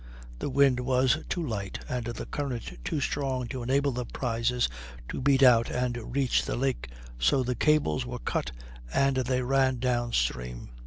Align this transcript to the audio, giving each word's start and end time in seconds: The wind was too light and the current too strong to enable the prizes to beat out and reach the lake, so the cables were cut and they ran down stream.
The 0.39 0.49
wind 0.49 0.79
was 0.79 1.19
too 1.29 1.45
light 1.45 1.85
and 1.87 2.05
the 2.07 2.25
current 2.25 2.83
too 2.83 2.99
strong 2.99 3.47
to 3.49 3.61
enable 3.61 3.91
the 3.91 4.03
prizes 4.03 4.67
to 5.09 5.21
beat 5.21 5.43
out 5.43 5.69
and 5.69 6.15
reach 6.15 6.43
the 6.43 6.55
lake, 6.55 6.89
so 7.19 7.43
the 7.43 7.53
cables 7.53 8.03
were 8.03 8.17
cut 8.17 8.51
and 8.91 9.17
they 9.17 9.43
ran 9.43 9.77
down 9.77 10.11
stream. 10.13 10.69